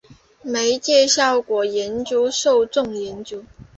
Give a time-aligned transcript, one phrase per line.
[0.41, 3.45] 媒介效果研究受众研究